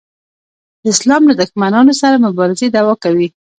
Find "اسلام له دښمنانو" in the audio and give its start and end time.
0.93-1.93